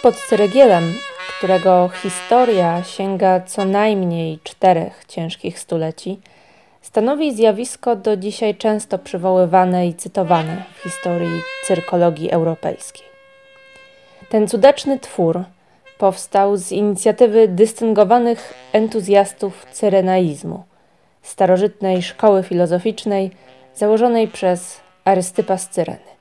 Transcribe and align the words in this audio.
Pod 0.01 0.15
Ceregielem, 0.15 0.93
którego 1.37 1.89
historia 1.89 2.83
sięga 2.83 3.41
co 3.41 3.65
najmniej 3.65 4.39
czterech 4.43 5.05
ciężkich 5.07 5.59
stuleci, 5.59 6.19
stanowi 6.81 7.35
zjawisko 7.35 7.95
do 7.95 8.17
dzisiaj 8.17 8.55
często 8.55 8.99
przywoływane 8.99 9.87
i 9.87 9.93
cytowane 9.93 10.63
w 10.75 10.83
historii 10.83 11.41
cyrkologii 11.65 12.31
europejskiej. 12.31 13.05
Ten 14.29 14.47
cudaczny 14.47 14.99
twór 14.99 15.43
powstał 15.97 16.57
z 16.57 16.71
inicjatywy 16.71 17.47
dystyngowanych 17.47 18.53
entuzjastów 18.73 19.66
cyrenaizmu, 19.71 20.63
starożytnej 21.21 22.01
szkoły 22.01 22.43
filozoficznej 22.43 23.31
założonej 23.75 24.27
przez 24.27 24.79
Arystypa 25.05 25.57
z 25.57 25.69
Cyreny. 25.69 26.19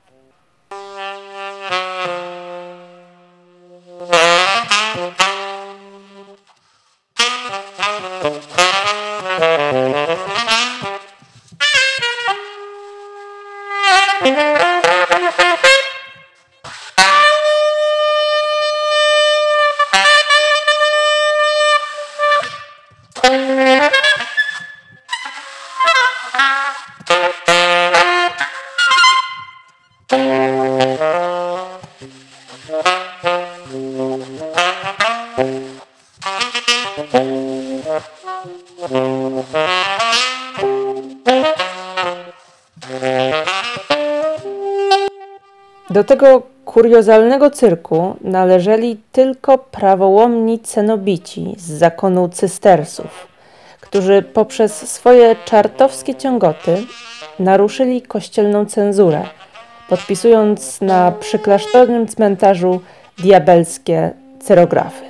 Do 45.99 46.03
tego 46.03 46.41
kuriozalnego 46.65 47.49
cyrku 47.49 48.15
należeli 48.21 48.97
tylko 49.11 49.57
prawołomni 49.57 50.59
cenobici 50.59 51.55
z 51.57 51.71
zakonu 51.71 52.29
cystersów, 52.29 53.27
którzy 53.81 54.21
poprzez 54.21 54.91
swoje 54.91 55.35
czartowskie 55.45 56.15
ciągoty 56.15 56.83
naruszyli 57.39 58.01
kościelną 58.01 58.65
cenzurę, 58.65 59.23
podpisując 59.89 60.81
na 60.81 61.11
przyklasztornym 61.11 62.07
cmentarzu 62.07 62.81
diabelskie 63.17 64.11
cyrografy. 64.43 65.05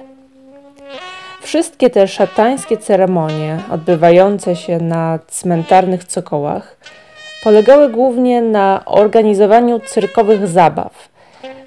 Wszystkie 1.41 1.89
te 1.89 2.07
szatańskie 2.07 2.77
ceremonie 2.77 3.59
odbywające 3.71 4.55
się 4.55 4.77
na 4.77 5.19
cmentarnych 5.27 6.05
cokołach 6.07 6.75
polegały 7.43 7.89
głównie 7.89 8.41
na 8.41 8.81
organizowaniu 8.85 9.79
cyrkowych 9.79 10.47
zabaw, 10.47 11.09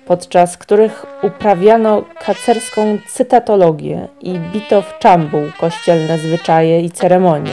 podczas 0.06 0.56
których 0.56 1.06
uprawiano 1.22 2.04
kacerską 2.18 2.98
cytatologię 3.08 4.08
i 4.20 4.38
bito 4.38 4.82
w 4.82 4.98
czambuł 4.98 5.42
kościelne 5.60 6.18
zwyczaje 6.18 6.80
i 6.80 6.90
ceremonie, 6.90 7.52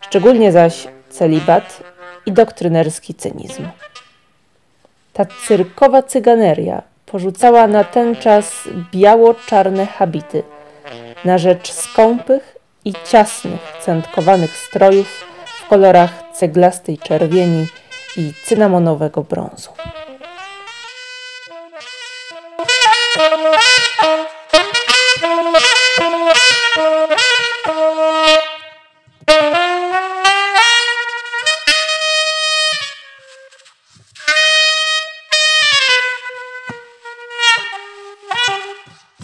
szczególnie 0.00 0.52
zaś 0.52 0.88
celibat 1.08 1.82
i 2.26 2.32
doktrynerski 2.32 3.14
cynizm. 3.14 3.68
Ta 5.12 5.24
cyrkowa 5.46 6.02
cyganeria 6.02 6.82
porzucała 7.06 7.66
na 7.66 7.84
ten 7.84 8.16
czas 8.16 8.68
biało-czarne 8.92 9.86
habity 9.86 10.42
na 11.24 11.38
rzecz 11.38 11.72
skąpych 11.72 12.56
i 12.84 12.92
ciasnych, 13.04 13.60
centkowanych 13.80 14.56
strojów 14.56 15.25
w 15.66 15.68
kolorach 15.68 16.10
ceglastej 16.32 16.98
czerwieni 16.98 17.66
i 18.16 18.32
cynamonowego 18.44 19.22
brązu. 19.22 19.70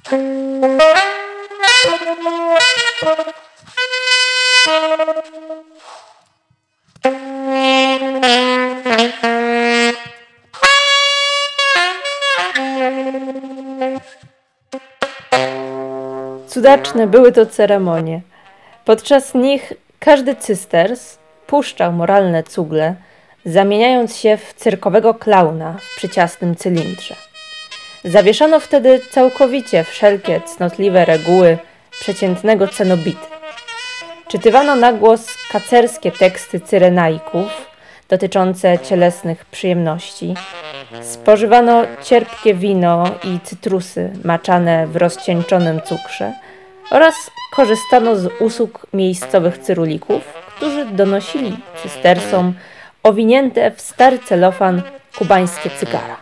Thank 0.05 0.83
you. 5.51 5.52
Cudaczne 16.63 17.07
były 17.07 17.33
to 17.33 17.47
ceremonie. 17.47 18.21
Podczas 18.85 19.35
nich 19.35 19.73
każdy 19.99 20.37
cysters 20.37 21.19
puszczał 21.47 21.93
moralne 21.93 22.43
cugle, 22.43 22.95
zamieniając 23.47 24.17
się 24.17 24.37
w 24.37 24.55
cyrkowego 24.55 25.15
klauna 25.15 25.77
w 25.81 25.97
przyciasnym 25.97 26.57
cylindrze. 26.57 27.15
Zawieszano 28.05 28.61
wtedy 28.61 29.01
całkowicie 29.11 29.85
wszelkie 29.85 30.41
cnotliwe 30.41 31.05
reguły 31.05 31.59
przeciętnego 32.01 32.69
cenobity. 32.69 33.27
Czytywano 34.29 34.77
na 34.77 34.93
głos 34.93 35.27
kacerskie 35.53 36.13
teksty 36.13 36.61
cyrenaików 36.61 37.67
dotyczące 38.09 38.79
cielesnych 38.79 39.45
przyjemności. 39.45 40.35
Spożywano 41.03 41.83
cierpkie 42.03 42.55
wino 42.55 43.05
i 43.25 43.41
cytrusy 43.45 44.11
maczane 44.25 44.87
w 44.87 44.97
rozcieńczonym 44.97 45.81
cukrze 45.81 46.33
oraz 46.93 47.31
korzystano 47.57 48.17
z 48.17 48.31
usług 48.41 48.87
miejscowych 48.93 49.59
cyrulików, 49.59 50.23
którzy 50.57 50.85
donosili 50.85 51.57
cystersom 51.83 52.55
owinięte 53.03 53.71
w 53.71 53.81
stary 53.81 54.19
celofan 54.19 54.83
kubańskie 55.19 55.71
cygara. 55.71 56.17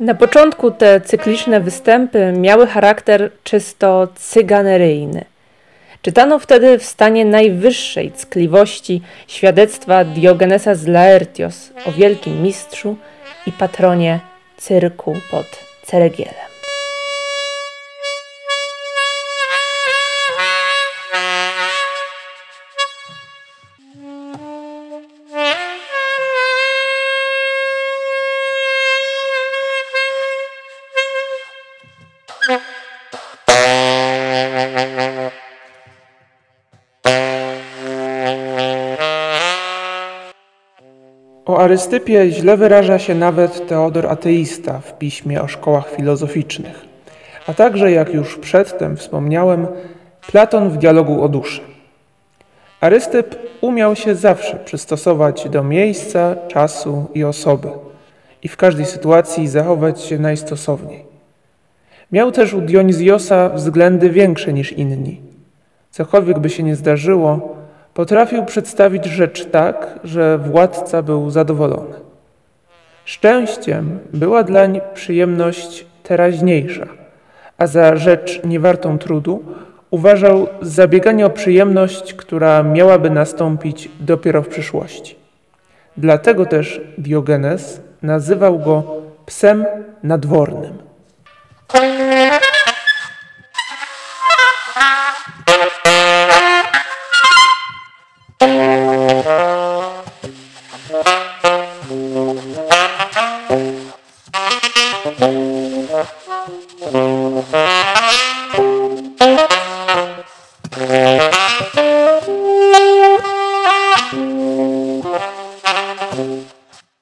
Na 0.00 0.14
początku 0.14 0.70
te 0.70 1.00
cykliczne 1.00 1.60
występy 1.60 2.32
miały 2.36 2.66
charakter 2.66 3.30
czysto 3.44 4.08
cyganeryjny. 4.14 5.24
Czytano 6.02 6.38
wtedy 6.38 6.78
w 6.78 6.84
stanie 6.84 7.24
najwyższej 7.24 8.12
ckliwości 8.12 9.02
świadectwa 9.26 10.04
Diogenesa 10.04 10.74
z 10.74 10.86
Laertios 10.86 11.70
o 11.86 11.92
wielkim 11.92 12.42
mistrzu 12.42 12.96
i 13.46 13.52
patronie 13.52 14.20
cyrku 14.56 15.16
pod 15.30 15.46
Ceregielem. 15.86 16.51
O 41.46 41.58
Arystypie 41.58 42.30
źle 42.30 42.56
wyraża 42.56 42.98
się 42.98 43.14
nawet 43.14 43.68
Teodor 43.68 44.06
Ateista 44.06 44.78
w 44.78 44.98
piśmie 44.98 45.42
o 45.42 45.48
szkołach 45.48 45.90
filozoficznych, 45.90 46.84
a 47.46 47.54
także, 47.54 47.92
jak 47.92 48.14
już 48.14 48.38
przedtem 48.38 48.96
wspomniałem, 48.96 49.66
Platon 50.26 50.70
w 50.70 50.76
dialogu 50.76 51.22
o 51.22 51.28
duszy. 51.28 51.60
Arystyp 52.80 53.36
umiał 53.60 53.96
się 53.96 54.14
zawsze 54.14 54.56
przystosować 54.56 55.48
do 55.48 55.64
miejsca, 55.64 56.36
czasu 56.48 57.06
i 57.14 57.24
osoby 57.24 57.68
i 58.42 58.48
w 58.48 58.56
każdej 58.56 58.86
sytuacji 58.86 59.48
zachować 59.48 60.00
się 60.00 60.18
najstosowniej. 60.18 61.01
Miał 62.12 62.32
też 62.32 62.54
u 62.54 62.60
Dionizjosa 62.60 63.48
względy 63.48 64.10
większe 64.10 64.52
niż 64.52 64.72
inni. 64.72 65.20
Cokolwiek 65.90 66.38
by 66.38 66.50
się 66.50 66.62
nie 66.62 66.76
zdarzyło, 66.76 67.56
Potrafił 67.94 68.44
przedstawić 68.44 69.04
rzecz 69.04 69.46
tak, 69.46 69.98
że 70.04 70.38
władca 70.38 71.02
był 71.02 71.30
zadowolony. 71.30 71.94
Szczęściem 73.04 73.98
była 74.12 74.42
dlań 74.42 74.80
przyjemność 74.94 75.86
teraźniejsza, 76.02 76.86
a 77.58 77.66
za 77.66 77.96
rzecz 77.96 78.40
niewartą 78.44 78.98
trudu 78.98 79.44
uważał 79.90 80.46
zabieganie 80.62 81.26
o 81.26 81.30
przyjemność, 81.30 82.14
która 82.14 82.62
miałaby 82.62 83.10
nastąpić 83.10 83.90
dopiero 84.00 84.42
w 84.42 84.48
przyszłości. 84.48 85.16
Dlatego 85.96 86.46
też 86.46 86.80
Diogenes 86.98 87.80
nazywał 88.02 88.58
go 88.58 88.82
psem 89.26 89.64
nadwornym. 90.02 90.91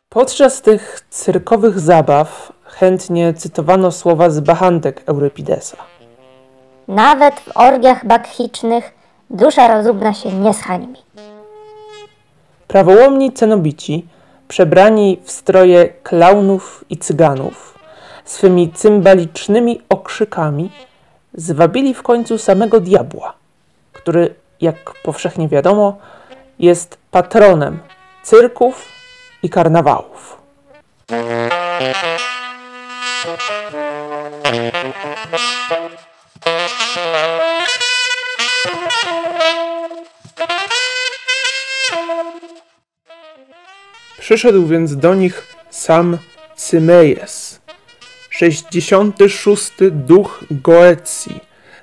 Podczas 0.08 0.62
tych 0.62 1.00
cyrkowych 1.10 1.80
zabaw 1.80 2.52
chętnie 2.80 3.34
cytowano 3.34 3.92
słowa 3.92 4.30
z 4.30 4.40
bachantek 4.40 5.02
Eurypidesa. 5.06 5.76
Nawet 6.88 7.40
w 7.40 7.56
orgiach 7.56 8.06
bakchicznych 8.06 8.90
dusza 9.30 9.74
rozumna 9.76 10.14
się 10.14 10.32
nie 10.32 10.54
zhańbi. 10.54 11.00
Prawołomni 12.68 13.32
cenobici, 13.32 14.06
przebrani 14.48 15.20
w 15.24 15.30
stroje 15.30 15.88
klaunów 16.02 16.84
i 16.90 16.96
cyganów, 16.96 17.78
swymi 18.24 18.72
cymbalicznymi 18.72 19.82
okrzykami 19.88 20.70
zwabili 21.34 21.94
w 21.94 22.02
końcu 22.02 22.38
samego 22.38 22.80
diabła, 22.80 23.34
który, 23.92 24.34
jak 24.60 24.76
powszechnie 25.02 25.48
wiadomo, 25.48 25.98
jest 26.58 26.98
patronem 27.10 27.78
cyrków 28.22 28.88
i 29.42 29.50
karnawałów. 29.50 30.38
Przyszedł 44.18 44.66
więc 44.66 44.96
do 44.96 45.14
nich 45.14 45.56
sam 45.70 46.18
Cymejes, 46.56 47.60
66. 48.30 49.72
duch 49.90 50.44
Goecji, 50.50 51.40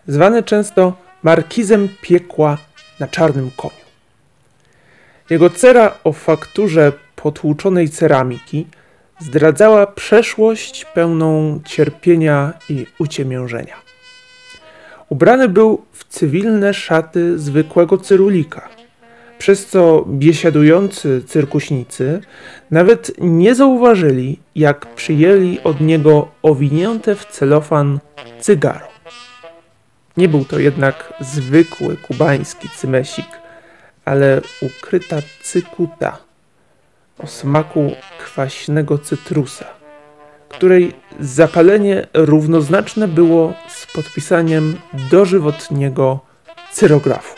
zwany 0.07 0.43
często 0.43 0.93
markizem 1.23 1.89
piekła 2.01 2.57
na 2.99 3.07
czarnym 3.07 3.51
koniu. 3.57 3.73
Jego 5.29 5.49
cera 5.49 5.93
o 6.03 6.13
fakturze 6.13 6.91
potłuczonej 7.15 7.89
ceramiki 7.89 8.67
zdradzała 9.19 9.87
przeszłość 9.87 10.85
pełną 10.85 11.59
cierpienia 11.65 12.53
i 12.69 12.85
uciemiężenia. 12.99 13.75
Ubrany 15.09 15.49
był 15.49 15.85
w 15.91 16.03
cywilne 16.05 16.73
szaty 16.73 17.39
zwykłego 17.39 17.97
cyrulika, 17.97 18.69
przez 19.37 19.65
co 19.65 20.05
biesiadujący 20.07 21.23
cyrkuśnicy 21.27 22.21
nawet 22.71 23.11
nie 23.17 23.55
zauważyli, 23.55 24.39
jak 24.55 24.95
przyjęli 24.95 25.59
od 25.63 25.81
niego 25.81 26.27
owinięte 26.41 27.15
w 27.15 27.25
celofan 27.25 27.99
cygaro. 28.39 28.87
Nie 30.17 30.29
był 30.29 30.45
to 30.45 30.59
jednak 30.59 31.13
zwykły 31.19 31.97
kubański 31.97 32.69
cymesik, 32.69 33.27
ale 34.05 34.41
ukryta 34.61 35.17
cykuta 35.43 36.26
o 37.19 37.27
smaku 37.27 37.91
kwaśnego 38.19 38.97
cytrusa, 38.97 39.65
której 40.49 40.93
zapalenie 41.19 42.07
równoznaczne 42.13 43.07
było 43.07 43.53
z 43.67 43.93
podpisaniem 43.93 44.77
dożywotniego 45.11 46.19
cyrografu. 46.71 47.36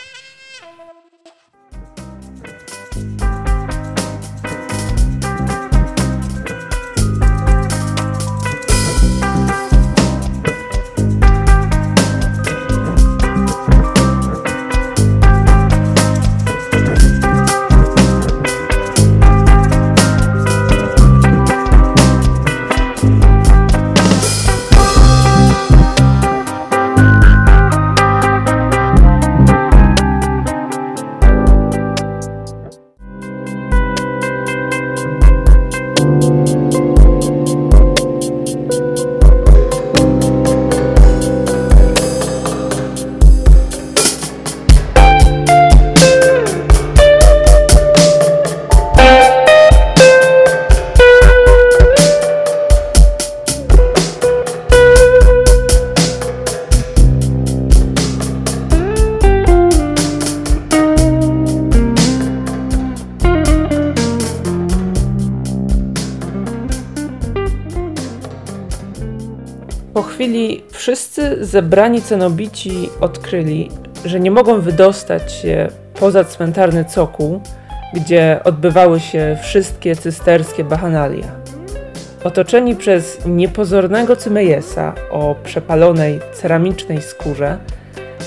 Chwili 70.02 70.64
wszyscy 70.72 71.46
zebrani 71.46 72.02
cenobici 72.02 72.90
odkryli, 73.02 73.72
że 74.06 74.20
nie 74.20 74.32
mogą 74.32 74.62
wydostać 74.62 75.34
się 75.34 75.68
poza 76.00 76.24
cmentarny 76.24 76.86
cokół, 76.86 77.42
gdzie 77.94 78.40
odbywały 78.44 79.00
się 79.00 79.38
wszystkie 79.42 79.96
cysterskie 79.96 80.64
bachanalia. 80.64 81.32
Otoczeni 82.24 82.76
przez 82.76 83.26
niepozornego 83.26 84.16
Cymejesa 84.16 84.94
o 85.12 85.36
przepalonej 85.44 86.20
ceramicznej 86.34 87.02
skórze, 87.02 87.58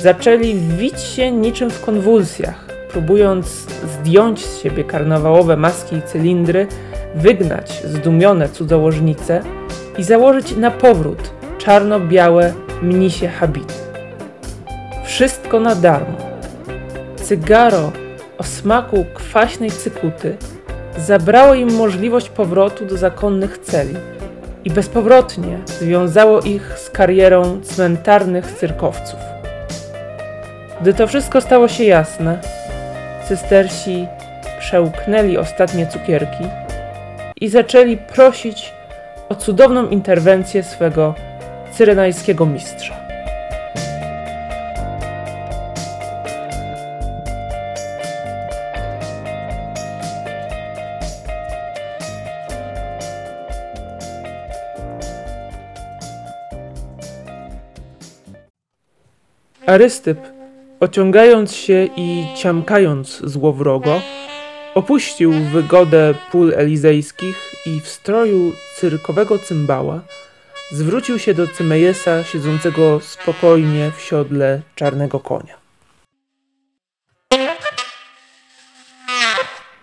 zaczęli 0.00 0.54
wić 0.54 1.00
się 1.00 1.32
niczym 1.32 1.70
w 1.70 1.84
konwulsjach, 1.84 2.66
próbując 2.92 3.66
zdjąć 3.86 4.46
z 4.46 4.62
siebie 4.62 4.84
karnawałowe 4.84 5.56
maski 5.56 5.96
i 5.96 6.02
cylindry, 6.02 6.66
wygnać 7.14 7.82
zdumione 7.84 8.48
cudzołożnice 8.48 9.42
i 9.98 10.02
założyć 10.02 10.56
na 10.56 10.70
powrót 10.70 11.31
czarno-białe 11.64 12.52
mnisie 12.82 13.28
habity. 13.28 13.74
Wszystko 15.04 15.60
na 15.60 15.74
darmo. 15.74 16.16
Cygaro 17.16 17.92
o 18.38 18.42
smaku 18.42 19.04
kwaśnej 19.14 19.70
cykuty 19.70 20.36
zabrało 20.98 21.54
im 21.54 21.72
możliwość 21.72 22.28
powrotu 22.28 22.86
do 22.86 22.96
zakonnych 22.96 23.58
celi 23.58 23.94
i 24.64 24.70
bezpowrotnie 24.70 25.58
związało 25.66 26.40
ich 26.40 26.78
z 26.78 26.90
karierą 26.90 27.60
cmentarnych 27.60 28.52
cyrkowców. 28.52 29.20
Gdy 30.80 30.94
to 30.94 31.06
wszystko 31.06 31.40
stało 31.40 31.68
się 31.68 31.84
jasne, 31.84 32.38
cystersi 33.28 34.06
przełknęli 34.58 35.36
ostatnie 35.38 35.86
cukierki 35.86 36.44
i 37.40 37.48
zaczęli 37.48 37.96
prosić 37.96 38.72
o 39.28 39.34
cudowną 39.34 39.88
interwencję 39.88 40.62
swego 40.62 41.14
cyrenajskiego 41.82 42.46
mistrza. 42.46 42.96
Arystyp, 59.66 60.18
ociągając 60.80 61.54
się 61.54 61.88
i 61.96 62.24
ciamkając 62.36 63.20
złowrogo, 63.24 64.00
opuścił 64.74 65.32
wygodę 65.32 66.14
pól 66.32 66.52
elizejskich 66.56 67.52
i 67.66 67.80
w 67.80 67.88
stroju 67.88 68.52
cyrkowego 68.76 69.38
cymbała 69.38 70.00
zwrócił 70.72 71.18
się 71.18 71.34
do 71.34 71.46
Cymejesa 71.46 72.24
siedzącego 72.24 73.00
spokojnie 73.00 73.90
w 73.96 74.00
siodle 74.00 74.60
czarnego 74.74 75.20
konia. 75.20 75.54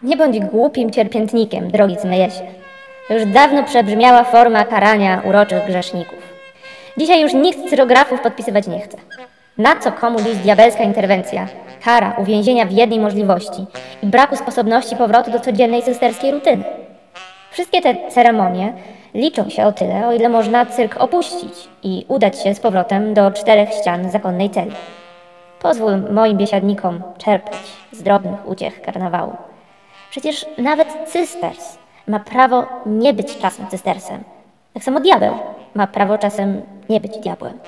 Nie 0.03 0.17
bądź 0.17 0.39
głupim 0.39 0.91
cierpiętnikiem, 0.91 1.71
drogi 1.71 1.97
Cymejesie. 1.97 2.41
Już 3.09 3.25
dawno 3.25 3.63
przebrzmiała 3.63 4.23
forma 4.23 4.65
karania 4.65 5.21
uroczych 5.25 5.65
grzeszników. 5.67 6.19
Dzisiaj 6.97 7.21
już 7.21 7.33
nikt 7.33 7.69
cyrografów 7.69 8.21
podpisywać 8.21 8.67
nie 8.67 8.79
chce. 8.79 8.97
Na 9.57 9.75
co 9.75 9.91
komu 9.91 10.21
dziś 10.21 10.35
diabelska 10.35 10.83
interwencja, 10.83 11.47
kara 11.83 12.15
uwięzienia 12.17 12.65
w 12.65 12.71
jednej 12.71 12.99
możliwości 12.99 13.65
i 14.03 14.07
braku 14.07 14.35
sposobności 14.35 14.95
powrotu 14.95 15.31
do 15.31 15.39
codziennej 15.39 15.83
cysterskiej 15.83 16.31
rutyny? 16.31 16.63
Wszystkie 17.51 17.81
te 17.81 17.95
ceremonie 18.11 18.73
liczą 19.13 19.49
się 19.49 19.65
o 19.65 19.71
tyle, 19.71 20.07
o 20.07 20.13
ile 20.13 20.29
można 20.29 20.65
cyrk 20.65 20.97
opuścić 20.97 21.69
i 21.83 22.05
udać 22.07 22.43
się 22.43 22.55
z 22.55 22.59
powrotem 22.59 23.13
do 23.13 23.31
czterech 23.31 23.69
ścian 23.73 24.11
zakonnej 24.11 24.49
celi. 24.49 24.71
Pozwól 25.61 26.01
moim 26.11 26.37
biesiadnikom 26.37 27.01
czerpać 27.17 27.57
z 27.91 28.03
drobnych 28.03 28.47
uciech 28.47 28.81
karnawału. 28.81 29.35
Przecież 30.09 30.45
nawet 30.57 30.87
cysters 31.07 31.77
ma 32.07 32.19
prawo 32.19 32.65
nie 32.85 33.13
być 33.13 33.37
czasem 33.37 33.67
cystersem. 33.67 34.23
Tak 34.73 34.83
samo 34.83 34.99
diabeł 34.99 35.33
ma 35.73 35.87
prawo 35.87 36.17
czasem 36.17 36.61
nie 36.89 37.01
być 37.01 37.17
diabłem. 37.17 37.59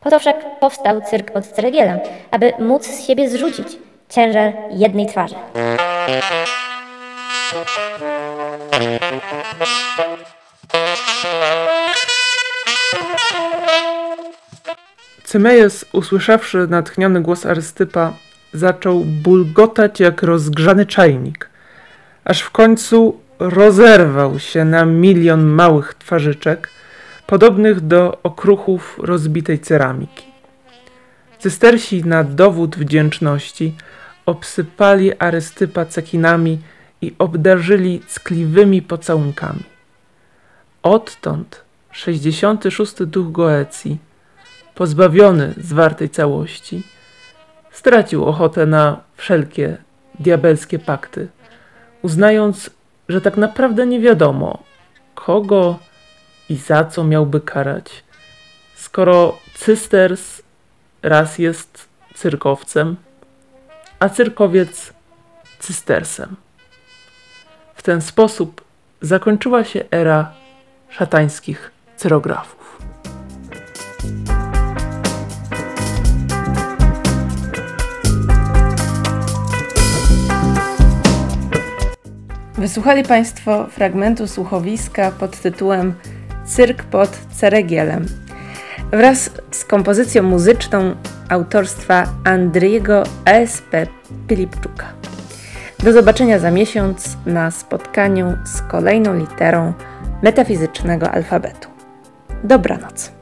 Po 0.00 0.10
to 0.10 0.18
wszak 0.18 0.58
powstał 0.60 1.00
cyrk 1.00 1.30
pod 1.30 1.46
ceregielem, 1.46 2.00
aby 2.30 2.52
móc 2.58 2.86
z 2.86 3.06
siebie 3.06 3.28
zrzucić 3.28 3.68
ciężar 4.08 4.52
jednej 4.70 5.06
twarzy. 5.06 5.34
Cymejes, 15.24 15.84
usłyszawszy 15.92 16.66
natchniony 16.70 17.20
głos 17.20 17.46
Arystypa, 17.46 18.12
zaczął 18.52 19.04
bulgotać 19.04 20.00
jak 20.00 20.22
rozgrzany 20.22 20.86
czajnik, 20.86 21.48
aż 22.24 22.40
w 22.40 22.50
końcu 22.50 23.20
rozerwał 23.38 24.38
się 24.38 24.64
na 24.64 24.84
milion 24.84 25.44
małych 25.44 25.94
twarzyczek, 25.94 26.68
podobnych 27.26 27.80
do 27.80 28.18
okruchów 28.22 28.98
rozbitej 29.02 29.58
ceramiki. 29.58 30.24
Cystersi 31.38 32.04
na 32.04 32.24
dowód 32.24 32.76
wdzięczności 32.76 33.74
obsypali 34.26 35.18
Arystypa 35.18 35.84
cekinami 35.84 36.58
i 37.02 37.14
obdarzyli 37.18 38.00
ckliwymi 38.00 38.82
pocałunkami. 38.82 39.73
Odtąd 40.84 41.64
66 41.92 42.94
duch 43.04 43.32
Goecji, 43.32 43.98
pozbawiony 44.74 45.54
zwartej 45.56 46.10
całości, 46.10 46.82
stracił 47.70 48.24
ochotę 48.24 48.66
na 48.66 49.00
wszelkie 49.16 49.76
diabelskie 50.18 50.78
pakty, 50.78 51.28
uznając, 52.02 52.70
że 53.08 53.20
tak 53.20 53.36
naprawdę 53.36 53.86
nie 53.86 54.00
wiadomo, 54.00 54.62
kogo 55.14 55.78
i 56.48 56.56
za 56.56 56.84
co 56.84 57.04
miałby 57.04 57.40
karać, 57.40 58.04
skoro 58.76 59.38
cysters 59.54 60.42
raz 61.02 61.38
jest 61.38 61.88
cyrkowcem, 62.14 62.96
a 63.98 64.08
cyrkowiec 64.08 64.92
cystersem. 65.58 66.36
W 67.74 67.82
ten 67.82 68.00
sposób 68.00 68.64
zakończyła 69.00 69.64
się 69.64 69.84
era 69.90 70.43
szatańskich 70.98 71.70
cyrografów. 71.96 72.78
Wysłuchali 82.54 83.02
Państwo 83.02 83.66
fragmentu 83.66 84.26
słuchowiska 84.26 85.10
pod 85.10 85.40
tytułem 85.40 85.94
Cyrk 86.44 86.82
pod 86.82 87.10
Ceregielem 87.32 88.06
wraz 88.90 89.30
z 89.50 89.64
kompozycją 89.64 90.22
muzyczną 90.22 90.94
autorstwa 91.28 92.06
Andriego 92.24 93.02
S.P. 93.24 93.86
Pilipczuka. 94.28 94.86
Do 95.78 95.92
zobaczenia 95.92 96.38
za 96.38 96.50
miesiąc 96.50 97.16
na 97.26 97.50
spotkaniu 97.50 98.38
z 98.44 98.62
kolejną 98.62 99.14
literą 99.18 99.72
metafizycznego 100.24 101.10
alfabetu. 101.10 101.68
Dobranoc. 102.44 103.12